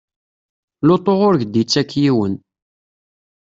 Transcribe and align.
Lutu 0.87 1.13
ur 1.27 1.35
k-d-ittak 1.41 1.91
yiwen. 2.01 2.35